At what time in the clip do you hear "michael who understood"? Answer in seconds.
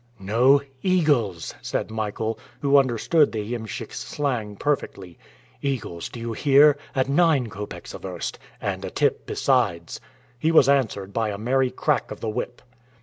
1.91-3.31